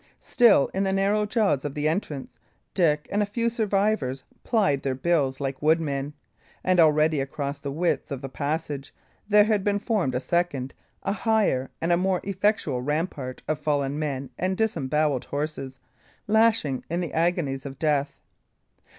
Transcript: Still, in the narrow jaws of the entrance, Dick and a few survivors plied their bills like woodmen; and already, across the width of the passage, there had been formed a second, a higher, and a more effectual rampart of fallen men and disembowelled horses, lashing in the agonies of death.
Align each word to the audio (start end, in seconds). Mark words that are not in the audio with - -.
Still, 0.19 0.71
in 0.73 0.81
the 0.81 0.91
narrow 0.91 1.27
jaws 1.27 1.63
of 1.63 1.75
the 1.75 1.87
entrance, 1.87 2.39
Dick 2.73 3.07
and 3.11 3.21
a 3.21 3.25
few 3.27 3.51
survivors 3.51 4.23
plied 4.43 4.81
their 4.81 4.95
bills 4.95 5.39
like 5.39 5.61
woodmen; 5.61 6.15
and 6.63 6.79
already, 6.79 7.19
across 7.19 7.59
the 7.59 7.71
width 7.71 8.11
of 8.11 8.19
the 8.21 8.27
passage, 8.27 8.95
there 9.29 9.43
had 9.43 9.63
been 9.63 9.77
formed 9.77 10.15
a 10.15 10.19
second, 10.19 10.73
a 11.03 11.13
higher, 11.13 11.69
and 11.79 11.91
a 11.91 11.97
more 11.97 12.19
effectual 12.23 12.81
rampart 12.81 13.43
of 13.47 13.59
fallen 13.59 13.99
men 13.99 14.31
and 14.39 14.57
disembowelled 14.57 15.25
horses, 15.25 15.79
lashing 16.25 16.83
in 16.89 16.99
the 16.99 17.13
agonies 17.13 17.63
of 17.67 17.77
death. 17.77 18.15